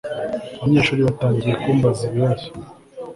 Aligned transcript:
abanyeshuri 0.59 1.01
batangiye 1.07 1.53
kumbaza 1.61 2.01
ibibazo 2.09 2.47